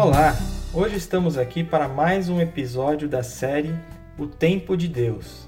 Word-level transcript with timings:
Olá! 0.00 0.36
Hoje 0.72 0.94
estamos 0.94 1.36
aqui 1.36 1.64
para 1.64 1.88
mais 1.88 2.28
um 2.28 2.40
episódio 2.40 3.08
da 3.08 3.24
série 3.24 3.74
O 4.16 4.28
Tempo 4.28 4.76
de 4.76 4.86
Deus. 4.86 5.44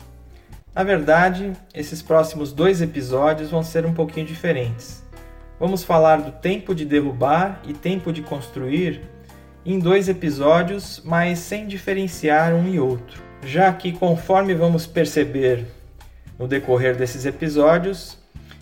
Na 0.75 0.83
verdade, 0.83 1.53
esses 1.73 2.03
próximos 2.03 2.53
dois 2.53 2.83
episódios 2.83 3.49
vão 3.49 3.63
ser 3.63 3.87
um 3.87 3.95
pouquinho 3.95 4.27
diferentes. 4.27 5.05
Vamos 5.61 5.85
falar 5.85 6.17
do 6.17 6.33
tempo 6.33 6.75
de 6.75 6.85
derrubar 6.85 7.63
e 7.65 7.73
tempo 7.73 8.13
de 8.13 8.23
construir 8.23 9.03
em 9.65 9.79
dois 9.79 10.09
episódios, 10.09 11.01
mas 11.05 11.39
sem 11.39 11.69
diferenciar 11.69 12.53
um 12.53 12.67
e 12.67 12.81
outro. 12.81 13.23
Já 13.45 13.73
que, 13.73 13.93
conforme 13.93 14.53
vamos 14.53 14.85
perceber 14.85 15.65
no 16.37 16.49
decorrer 16.49 16.97
desses 16.97 17.25
episódios, 17.25 18.19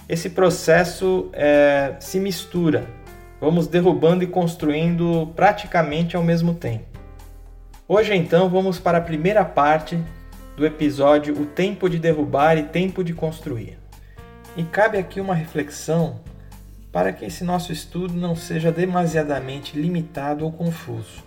esse 0.07 0.29
processo 0.29 1.31
é, 1.33 1.95
se 1.99 2.21
mistura. 2.21 2.98
Vamos 3.41 3.69
derrubando 3.69 4.25
e 4.25 4.27
construindo 4.27 5.33
praticamente 5.37 6.17
ao 6.17 6.25
mesmo 6.25 6.55
tempo. 6.55 6.99
Hoje, 7.87 8.13
então, 8.15 8.49
vamos 8.49 8.81
para 8.81 8.99
a 8.99 9.01
primeira 9.03 9.45
parte 9.45 9.97
do 10.57 10.67
episódio 10.67 11.41
O 11.41 11.47
Tempo 11.47 11.89
de 11.89 12.01
Derrubar 12.01 12.59
e 12.59 12.65
Tempo 12.65 13.05
de 13.05 13.15
Construir. 13.15 13.79
E 14.57 14.65
cabe 14.65 14.99
aqui 14.99 15.21
uma 15.21 15.37
reflexão 15.37 16.21
para 16.91 17.13
que 17.13 17.25
esse 17.25 17.45
nosso 17.45 17.71
estudo 17.71 18.15
não 18.15 18.35
seja 18.35 18.73
demasiadamente 18.73 19.79
limitado 19.79 20.45
ou 20.45 20.51
confuso. 20.51 21.23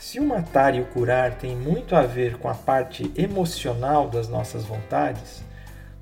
Se 0.00 0.18
o 0.18 0.24
matar 0.24 0.74
e 0.74 0.80
o 0.80 0.86
curar 0.86 1.34
tem 1.34 1.54
muito 1.54 1.94
a 1.94 2.02
ver 2.02 2.38
com 2.38 2.48
a 2.48 2.54
parte 2.54 3.12
emocional 3.14 4.08
das 4.08 4.30
nossas 4.30 4.64
vontades, 4.64 5.44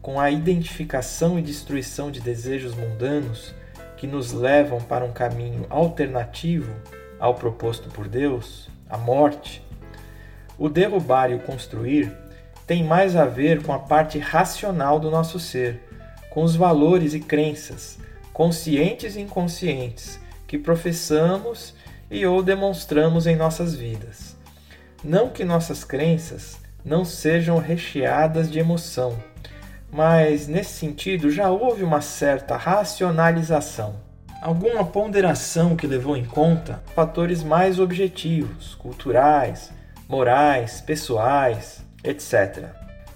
com 0.00 0.20
a 0.20 0.30
identificação 0.30 1.36
e 1.36 1.42
destruição 1.42 2.12
de 2.12 2.20
desejos 2.20 2.76
mundanos 2.76 3.52
que 4.00 4.06
nos 4.06 4.32
levam 4.32 4.80
para 4.80 5.04
um 5.04 5.12
caminho 5.12 5.66
alternativo 5.68 6.74
ao 7.18 7.34
proposto 7.34 7.90
por 7.90 8.08
Deus, 8.08 8.70
a 8.88 8.96
morte, 8.96 9.62
o 10.58 10.70
derrubar 10.70 11.30
e 11.30 11.34
o 11.34 11.40
construir 11.40 12.10
tem 12.66 12.82
mais 12.82 13.14
a 13.14 13.26
ver 13.26 13.62
com 13.62 13.74
a 13.74 13.78
parte 13.78 14.18
racional 14.18 14.98
do 14.98 15.10
nosso 15.10 15.38
ser, 15.38 15.82
com 16.30 16.42
os 16.42 16.56
valores 16.56 17.12
e 17.12 17.20
crenças, 17.20 17.98
conscientes 18.32 19.16
e 19.16 19.20
inconscientes, 19.20 20.18
que 20.46 20.56
professamos 20.56 21.74
e 22.10 22.24
ou 22.24 22.42
demonstramos 22.42 23.26
em 23.26 23.36
nossas 23.36 23.74
vidas. 23.74 24.34
Não 25.04 25.28
que 25.28 25.44
nossas 25.44 25.84
crenças 25.84 26.58
não 26.82 27.04
sejam 27.04 27.58
recheadas 27.58 28.50
de 28.50 28.58
emoção, 28.58 29.22
mas 29.92 30.46
nesse 30.46 30.72
sentido 30.72 31.30
já 31.30 31.50
houve 31.50 31.82
uma 31.82 32.00
certa 32.00 32.56
racionalização. 32.56 33.96
Alguma 34.40 34.84
ponderação 34.84 35.76
que 35.76 35.86
levou 35.86 36.16
em 36.16 36.24
conta 36.24 36.82
fatores 36.94 37.42
mais 37.42 37.78
objetivos, 37.78 38.74
culturais, 38.74 39.70
morais, 40.08 40.80
pessoais, 40.80 41.84
etc. 42.02 42.68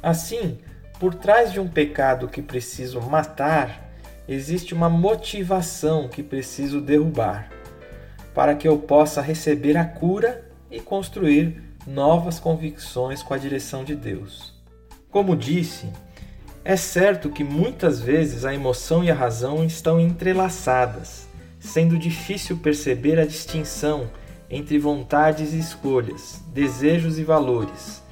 Assim, 0.02 0.58
por 0.98 1.14
trás 1.14 1.52
de 1.52 1.58
um 1.58 1.66
pecado 1.66 2.28
que 2.28 2.42
preciso 2.42 3.00
matar, 3.00 3.90
existe 4.28 4.74
uma 4.74 4.88
motivação 4.88 6.08
que 6.08 6.22
preciso 6.22 6.80
derrubar, 6.80 7.48
para 8.34 8.54
que 8.54 8.68
eu 8.68 8.78
possa 8.78 9.22
receber 9.22 9.76
a 9.76 9.84
cura 9.84 10.44
e 10.70 10.80
construir 10.80 11.62
novas 11.86 12.38
convicções 12.38 13.22
com 13.22 13.32
a 13.32 13.38
direção 13.38 13.84
de 13.84 13.94
Deus. 13.94 14.54
Como 15.10 15.36
disse, 15.36 15.88
é 16.64 16.76
certo 16.76 17.28
que 17.28 17.44
muitas 17.44 18.00
vezes 18.00 18.46
a 18.46 18.54
emoção 18.54 19.04
e 19.04 19.10
a 19.10 19.14
razão 19.14 19.62
estão 19.62 20.00
entrelaçadas, 20.00 21.28
sendo 21.60 21.98
difícil 21.98 22.56
perceber 22.56 23.20
a 23.20 23.26
distinção 23.26 24.08
entre 24.48 24.78
vontades 24.78 25.52
e 25.52 25.58
escolhas, 25.58 26.42
desejos 26.54 27.18
e 27.18 27.24
valores. 27.24 28.02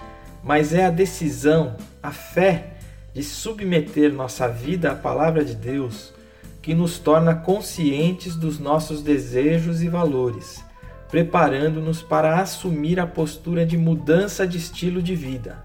Mas 0.45 0.75
é 0.75 0.85
a 0.85 0.91
decisão, 0.91 1.77
a 2.03 2.11
fé 2.11 2.75
de 3.15 3.23
submeter 3.23 4.13
nossa 4.13 4.49
vida 4.49 4.93
à 4.93 4.95
palavra 4.95 5.43
de 5.45 5.55
Deus 5.55 6.13
que 6.61 6.75
nos 6.75 6.99
torna 6.99 7.35
conscientes 7.35 8.37
dos 8.37 8.59
nossos 8.59 9.03
desejos 9.03 9.83
e 9.83 9.89
valores, 9.89 10.63
preparando-nos 11.11 12.03
para 12.03 12.39
assumir 12.39 13.01
a 13.01 13.07
postura 13.07 13.65
de 13.65 13.79
mudança 13.79 14.47
de 14.47 14.59
estilo 14.59 15.03
de 15.03 15.17
vida, 15.17 15.65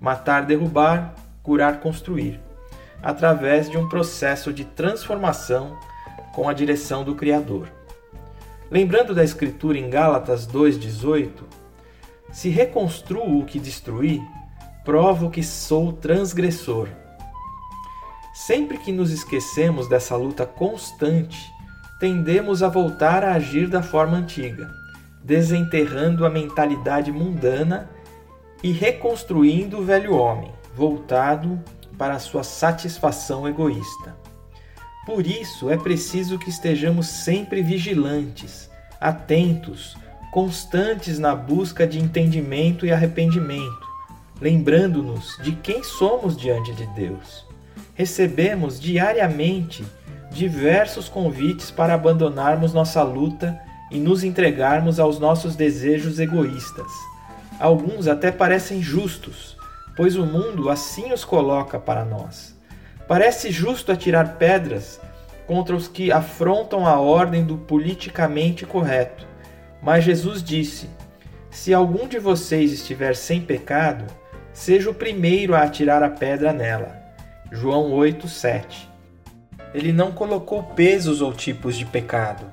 matar, 0.00 0.46
derrubar, 0.46 1.14
curar, 1.48 1.80
construir, 1.80 2.38
através 3.02 3.70
de 3.70 3.78
um 3.78 3.88
processo 3.88 4.52
de 4.52 4.66
transformação 4.66 5.78
com 6.34 6.46
a 6.46 6.52
direção 6.52 7.02
do 7.02 7.14
Criador. 7.14 7.72
Lembrando 8.70 9.14
da 9.14 9.24
Escritura 9.24 9.78
em 9.78 9.88
Gálatas 9.88 10.46
2,18, 10.46 11.30
se 12.30 12.50
reconstruo 12.50 13.40
o 13.40 13.46
que 13.46 13.58
destruí, 13.58 14.20
provo 14.84 15.30
que 15.30 15.42
sou 15.42 15.90
transgressor. 15.90 16.86
Sempre 18.34 18.76
que 18.76 18.92
nos 18.92 19.10
esquecemos 19.10 19.88
dessa 19.88 20.16
luta 20.16 20.44
constante, 20.44 21.50
tendemos 21.98 22.62
a 22.62 22.68
voltar 22.68 23.24
a 23.24 23.32
agir 23.32 23.68
da 23.70 23.82
forma 23.82 24.18
antiga, 24.18 24.70
desenterrando 25.24 26.26
a 26.26 26.28
mentalidade 26.28 27.10
mundana 27.10 27.88
e 28.62 28.70
reconstruindo 28.70 29.78
o 29.78 29.82
velho 29.82 30.14
homem, 30.14 30.57
voltado 30.78 31.58
para 31.98 32.20
sua 32.20 32.44
satisfação 32.44 33.48
egoísta. 33.48 34.16
Por 35.04 35.26
isso 35.26 35.68
é 35.68 35.76
preciso 35.76 36.38
que 36.38 36.48
estejamos 36.48 37.08
sempre 37.08 37.62
vigilantes, 37.62 38.70
atentos, 39.00 39.96
constantes 40.30 41.18
na 41.18 41.34
busca 41.34 41.84
de 41.84 41.98
entendimento 41.98 42.86
e 42.86 42.92
arrependimento, 42.92 43.88
lembrando-nos 44.40 45.36
de 45.42 45.52
quem 45.52 45.82
somos 45.82 46.36
diante 46.36 46.72
de 46.72 46.86
Deus. 46.94 47.44
Recebemos 47.94 48.78
diariamente 48.78 49.84
diversos 50.30 51.08
convites 51.08 51.72
para 51.72 51.94
abandonarmos 51.94 52.72
nossa 52.72 53.02
luta 53.02 53.60
e 53.90 53.98
nos 53.98 54.22
entregarmos 54.22 55.00
aos 55.00 55.18
nossos 55.18 55.56
desejos 55.56 56.20
egoístas. 56.20 56.92
Alguns 57.58 58.06
até 58.06 58.30
parecem 58.30 58.80
justos, 58.80 59.57
pois 59.98 60.14
o 60.14 60.24
mundo 60.24 60.70
assim 60.70 61.12
os 61.12 61.24
coloca 61.24 61.76
para 61.76 62.04
nós. 62.04 62.56
Parece 63.08 63.50
justo 63.50 63.90
atirar 63.90 64.36
pedras 64.36 65.00
contra 65.44 65.74
os 65.74 65.88
que 65.88 66.12
afrontam 66.12 66.86
a 66.86 67.00
ordem 67.00 67.44
do 67.44 67.58
politicamente 67.58 68.64
correto. 68.64 69.26
Mas 69.82 70.04
Jesus 70.04 70.40
disse: 70.40 70.88
Se 71.50 71.74
algum 71.74 72.06
de 72.06 72.20
vocês 72.20 72.70
estiver 72.72 73.16
sem 73.16 73.40
pecado, 73.40 74.04
seja 74.52 74.88
o 74.88 74.94
primeiro 74.94 75.52
a 75.52 75.62
atirar 75.62 76.00
a 76.00 76.10
pedra 76.10 76.52
nela. 76.52 76.96
João 77.50 77.92
8, 77.92 78.28
7. 78.28 78.88
Ele 79.74 79.92
não 79.92 80.12
colocou 80.12 80.62
pesos 80.62 81.20
ou 81.20 81.32
tipos 81.32 81.76
de 81.76 81.84
pecado. 81.84 82.46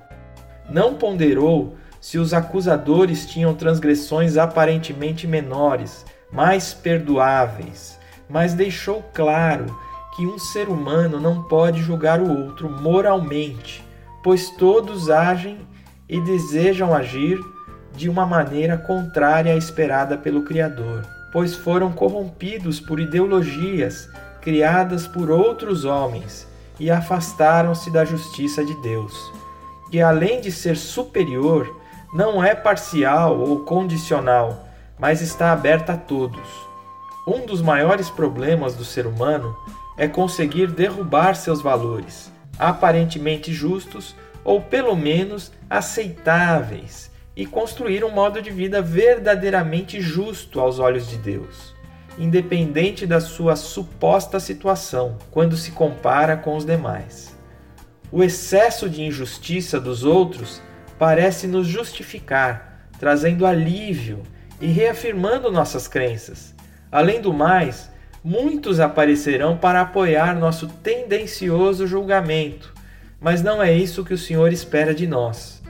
Não 0.67 0.95
ponderou 0.95 1.75
se 2.01 2.17
os 2.17 2.33
acusadores 2.33 3.27
tinham 3.27 3.53
transgressões 3.53 4.35
aparentemente 4.35 5.27
menores, 5.27 6.05
mais 6.35 6.73
perdoáveis, 6.73 7.97
mas 8.29 8.53
deixou 8.53 9.03
claro 9.13 9.65
que 10.15 10.25
um 10.25 10.37
ser 10.37 10.69
humano 10.69 11.19
não 11.19 11.43
pode 11.43 11.81
julgar 11.81 12.21
o 12.21 12.29
outro 12.29 12.69
moralmente, 12.69 13.83
pois 14.23 14.49
todos 14.51 15.09
agem 15.09 15.57
e 16.07 16.21
desejam 16.21 16.93
agir 16.93 17.39
de 17.93 18.09
uma 18.09 18.25
maneira 18.25 18.77
contrária 18.77 19.53
à 19.53 19.57
esperada 19.57 20.17
pelo 20.17 20.43
Criador 20.43 21.15
pois 21.35 21.53
foram 21.53 21.91
corrompidos 21.91 22.79
por 22.79 22.97
ideologias 22.97 24.09
criadas 24.39 25.05
por 25.05 25.29
outros 25.29 25.83
homens 25.83 26.47
e 26.79 26.89
afastaram-se 26.89 27.91
da 27.91 28.05
justiça 28.05 28.63
de 28.63 28.73
Deus, 28.81 29.13
que 29.91 29.99
além 29.99 30.39
de 30.39 30.49
ser 30.49 30.77
superior, 30.77 31.75
não 32.13 32.41
é 32.41 32.55
parcial 32.55 33.37
ou 33.37 33.65
condicional, 33.65 34.64
mas 34.99 35.21
está 35.21 35.51
aberta 35.51 35.93
a 35.93 35.97
todos. 35.97 36.47
Um 37.27 37.45
dos 37.45 37.61
maiores 37.61 38.09
problemas 38.09 38.75
do 38.75 38.85
ser 38.85 39.07
humano 39.07 39.55
é 39.97 40.07
conseguir 40.07 40.67
derrubar 40.67 41.35
seus 41.35 41.61
valores, 41.61 42.31
aparentemente 42.57 43.53
justos 43.53 44.15
ou 44.43 44.61
pelo 44.61 44.95
menos 44.95 45.51
aceitáveis, 45.69 47.11
e 47.35 47.45
construir 47.45 48.03
um 48.03 48.11
modo 48.11 48.41
de 48.41 48.49
vida 48.49 48.81
verdadeiramente 48.81 49.99
justo 49.99 50.59
aos 50.59 50.79
olhos 50.79 51.09
de 51.09 51.17
Deus, 51.17 51.75
independente 52.17 53.05
da 53.05 53.19
sua 53.19 53.55
suposta 53.57 54.39
situação 54.39 55.17
quando 55.31 55.57
se 55.57 55.71
compara 55.71 56.37
com 56.37 56.55
os 56.55 56.65
demais. 56.65 57.35
O 58.11 58.23
excesso 58.23 58.89
de 58.89 59.03
injustiça 59.03 59.81
dos 59.81 60.05
outros 60.05 60.61
parece 60.97 61.45
nos 61.47 61.67
justificar, 61.67 62.87
trazendo 62.97 63.45
alívio 63.45 64.23
e 64.59 64.67
reafirmando 64.67 65.51
nossas 65.51 65.87
crenças. 65.87 66.53
Além 66.91 67.21
do 67.21 67.33
mais, 67.33 67.89
muitos 68.23 68.79
aparecerão 68.79 69.57
para 69.57 69.81
apoiar 69.81 70.35
nosso 70.35 70.67
tendencioso 70.67 71.85
julgamento, 71.85 72.73
mas 73.19 73.43
não 73.43 73.61
é 73.61 73.73
isso 73.73 74.03
que 74.03 74.13
o 74.13 74.17
Senhor 74.17 74.51
espera 74.51 74.93
de 74.93 75.05
nós. 75.05 75.61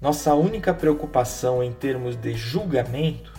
nossa 0.00 0.34
única 0.34 0.74
preocupação 0.74 1.62
em 1.62 1.72
termos 1.72 2.16
de 2.16 2.34
julgamento 2.34 3.32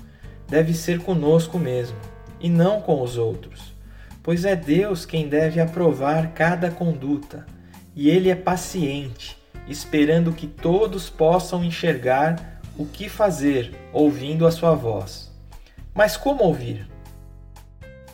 deve 0.47 0.73
ser 0.73 0.99
conosco 0.99 1.59
mesmo 1.59 1.97
e 2.39 2.49
não 2.49 2.79
com 2.81 3.01
os 3.01 3.17
outros, 3.17 3.73
pois 4.21 4.45
é 4.45 4.55
Deus 4.55 5.05
quem 5.05 5.27
deve 5.27 5.59
aprovar 5.59 6.31
cada 6.33 6.71
conduta 6.71 7.45
e 7.95 8.09
Ele 8.09 8.29
é 8.29 8.35
paciente, 8.35 9.37
esperando 9.67 10.31
que 10.31 10.47
todos 10.47 11.09
possam 11.09 11.63
enxergar 11.63 12.52
o 12.77 12.85
que 12.85 13.07
fazer 13.07 13.73
ouvindo 13.91 14.47
a 14.47 14.51
sua 14.51 14.73
voz. 14.73 15.31
Mas 15.93 16.17
como 16.17 16.43
ouvir? 16.43 16.87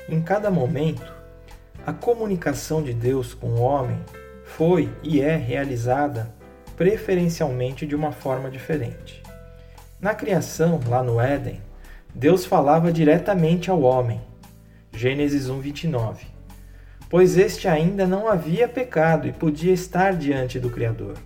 Em 0.09 0.21
cada 0.21 0.51
momento, 0.51 1.13
a 1.85 1.93
comunicação 1.93 2.83
de 2.83 2.93
Deus 2.93 3.33
com 3.33 3.51
o 3.51 3.61
homem 3.61 3.97
foi 4.43 4.93
e 5.01 5.21
é 5.21 5.35
realizada 5.35 6.33
preferencialmente 6.75 7.85
de 7.85 7.95
uma 7.95 8.11
forma 8.11 8.49
diferente. 8.49 9.23
Na 10.01 10.13
criação, 10.13 10.79
lá 10.87 11.03
no 11.03 11.19
Éden, 11.19 11.61
Deus 12.13 12.45
falava 12.45 12.91
diretamente 12.91 13.69
ao 13.69 13.81
homem. 13.81 14.19
Gênesis 14.93 15.47
1:29. 15.47 16.25
Pois 17.09 17.37
este 17.37 17.67
ainda 17.67 18.05
não 18.05 18.27
havia 18.27 18.67
pecado 18.67 19.27
e 19.27 19.31
podia 19.31 19.73
estar 19.73 20.15
diante 20.15 20.59
do 20.59 20.69
Criador. 20.69 21.17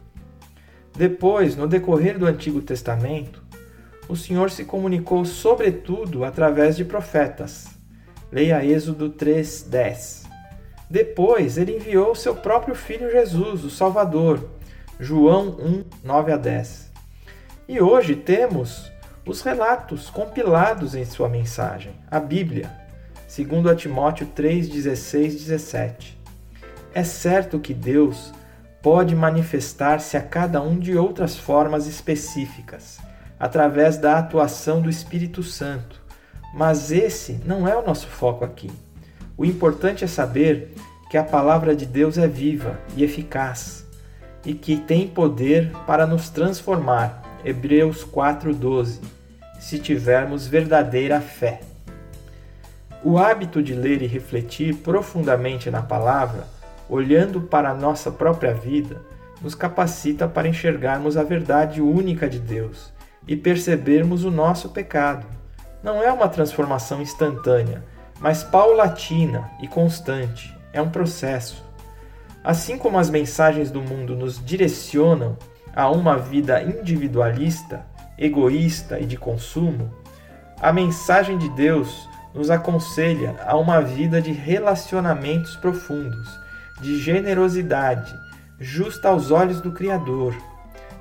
Depois, 0.95 1.55
no 1.55 1.67
decorrer 1.67 2.19
do 2.19 2.27
Antigo 2.27 2.61
Testamento, 2.61 3.41
o 4.07 4.15
Senhor 4.15 4.51
se 4.51 4.63
comunicou 4.63 5.25
sobretudo 5.25 6.23
através 6.23 6.75
de 6.75 6.85
profetas. 6.85 7.67
Leia 8.31 8.63
Êxodo 8.63 9.09
3:10. 9.09 10.23
Depois, 10.89 11.57
ele 11.57 11.77
enviou 11.77 12.13
seu 12.13 12.35
próprio 12.35 12.75
filho 12.75 13.11
Jesus, 13.11 13.63
o 13.63 13.69
Salvador, 13.69 14.49
João 14.99 15.57
1, 15.59 15.83
9 16.03 16.31
a 16.31 16.37
10. 16.37 16.91
E 17.67 17.81
hoje 17.81 18.15
temos 18.15 18.91
os 19.25 19.41
relatos 19.41 20.09
compilados 20.09 20.93
em 20.93 21.05
sua 21.05 21.29
mensagem, 21.29 21.93
a 22.11 22.19
Bíblia, 22.19 22.69
segundo 23.27 23.69
a 23.69 23.75
Timóteo 23.75 24.27
3, 24.35 24.67
16, 24.67 25.35
17. 25.35 26.19
É 26.93 27.03
certo 27.03 27.59
que 27.59 27.73
Deus 27.73 28.31
pode 28.83 29.15
manifestar-se 29.15 30.17
a 30.17 30.21
cada 30.21 30.61
um 30.61 30.77
de 30.77 30.97
outras 30.97 31.37
formas 31.37 31.87
específicas, 31.87 32.99
através 33.39 33.97
da 33.97 34.19
atuação 34.19 34.81
do 34.81 34.89
Espírito 34.89 35.41
Santo, 35.41 36.01
mas 36.53 36.91
esse 36.91 37.39
não 37.45 37.65
é 37.65 37.75
o 37.75 37.85
nosso 37.85 38.07
foco 38.07 38.43
aqui. 38.43 38.69
O 39.37 39.45
importante 39.45 40.03
é 40.03 40.07
saber 40.07 40.75
que 41.09 41.17
a 41.17 41.23
palavra 41.23 41.73
de 41.75 41.85
Deus 41.85 42.17
é 42.17 42.27
viva 42.27 42.77
e 42.95 43.03
eficaz 43.03 43.87
e 44.45 44.53
que 44.53 44.75
tem 44.75 45.07
poder 45.07 45.71
para 45.87 46.05
nos 46.05 46.29
transformar. 46.29 47.23
Hebreus 47.45 48.03
4:12. 48.03 48.99
Se 49.59 49.79
tivermos 49.79 50.45
verdadeira 50.45 51.21
fé. 51.21 51.61
O 53.01 53.17
hábito 53.17 53.63
de 53.63 53.73
ler 53.73 54.01
e 54.01 54.07
refletir 54.07 54.75
profundamente 54.75 55.71
na 55.71 55.81
palavra, 55.81 56.47
olhando 56.93 57.41
para 57.41 57.71
a 57.71 57.73
nossa 57.73 58.11
própria 58.11 58.53
vida, 58.53 59.01
nos 59.41 59.55
capacita 59.55 60.27
para 60.27 60.47
enxergarmos 60.47 61.17
a 61.17 61.23
verdade 61.23 61.81
única 61.81 62.29
de 62.29 62.39
Deus 62.39 62.93
e 63.27 63.35
percebermos 63.35 64.23
o 64.23 64.29
nosso 64.29 64.69
pecado. 64.69 65.25
Não 65.81 66.03
é 66.03 66.11
uma 66.11 66.29
transformação 66.29 67.01
instantânea, 67.01 67.83
mas 68.19 68.43
paulatina 68.43 69.49
e 69.59 69.67
constante. 69.67 70.55
É 70.71 70.81
um 70.81 70.89
processo. 70.89 71.65
Assim 72.43 72.77
como 72.77 72.99
as 72.99 73.09
mensagens 73.09 73.71
do 73.71 73.81
mundo 73.81 74.15
nos 74.15 74.43
direcionam 74.43 75.35
a 75.75 75.89
uma 75.89 76.15
vida 76.17 76.61
individualista, 76.61 77.85
egoísta 78.17 78.99
e 78.99 79.05
de 79.05 79.17
consumo, 79.17 79.91
a 80.61 80.71
mensagem 80.71 81.39
de 81.39 81.49
Deus 81.49 82.07
nos 82.35 82.51
aconselha 82.51 83.35
a 83.45 83.57
uma 83.57 83.81
vida 83.81 84.21
de 84.21 84.31
relacionamentos 84.31 85.55
profundos, 85.55 86.42
de 86.81 86.97
generosidade, 86.99 88.13
justa 88.59 89.09
aos 89.09 89.31
olhos 89.31 89.61
do 89.61 89.71
Criador. 89.71 90.35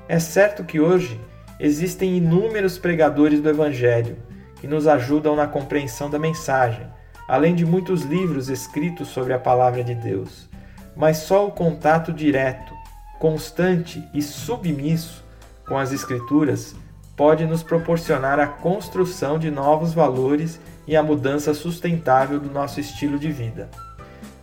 É 0.07 0.19
certo 0.19 0.63
que 0.63 0.79
hoje 0.79 1.19
existem 1.59 2.17
inúmeros 2.17 2.77
pregadores 2.77 3.41
do 3.41 3.49
Evangelho 3.49 4.17
que 4.59 4.67
nos 4.67 4.87
ajudam 4.87 5.35
na 5.35 5.47
compreensão 5.47 6.09
da 6.09 6.19
mensagem, 6.19 6.87
além 7.27 7.53
de 7.55 7.65
muitos 7.65 8.03
livros 8.03 8.49
escritos 8.49 9.09
sobre 9.09 9.33
a 9.33 9.39
palavra 9.39 9.83
de 9.83 9.95
Deus 9.95 10.51
mas 10.95 11.17
só 11.17 11.47
o 11.47 11.51
contato 11.51 12.11
direto, 12.11 12.73
constante 13.19 14.03
e 14.13 14.21
submisso 14.21 15.23
com 15.67 15.77
as 15.77 15.91
Escrituras 15.91 16.75
pode 17.15 17.45
nos 17.45 17.63
proporcionar 17.63 18.39
a 18.39 18.47
construção 18.47 19.37
de 19.37 19.49
novos 19.51 19.93
valores 19.93 20.59
e 20.87 20.95
a 20.95 21.03
mudança 21.03 21.53
sustentável 21.53 22.39
do 22.39 22.51
nosso 22.51 22.79
estilo 22.79 23.19
de 23.19 23.31
vida. 23.31 23.69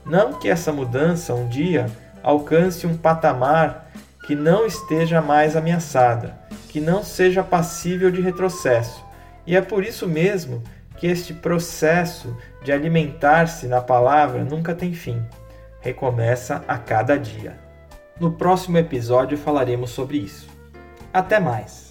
Não 0.05 0.35
que 0.35 0.49
essa 0.49 0.73
mudança 0.73 1.35
um 1.35 1.49
dia 1.49 1.87
alcance 2.23 2.87
um 2.87 2.97
patamar 2.97 3.91
que 4.27 4.35
não 4.35 4.67
esteja 4.67 5.21
mais 5.21 5.57
ameaçada, 5.57 6.39
que 6.69 6.81
não 6.81 7.03
seja 7.03 7.43
passível 7.43 8.11
de 8.11 8.21
retrocesso. 8.21 9.05
E 9.47 9.57
é 9.57 9.61
por 9.61 9.85
isso 9.85 10.07
mesmo 10.07 10.63
que 10.97 11.07
este 11.07 11.33
processo 11.33 12.37
de 12.63 12.71
alimentar-se 12.71 13.67
na 13.67 13.81
palavra 13.81 14.45
nunca 14.45 14.75
tem 14.75 14.93
fim 14.93 15.25
recomeça 15.81 16.63
a 16.69 16.79
cada 16.79 17.19
dia. 17.19 17.59
No 18.19 18.33
próximo 18.33 18.79
episódio 18.79 19.37
falaremos 19.39 19.91
sobre 19.91 20.19
isso. 20.19 20.49
Até 21.13 21.41
mais! 21.41 21.90